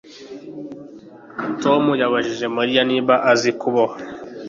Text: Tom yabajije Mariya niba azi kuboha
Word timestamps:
Tom 1.63 1.83
yabajije 2.01 2.45
Mariya 2.57 2.81
niba 2.91 3.13
azi 3.31 3.51
kuboha 3.61 3.95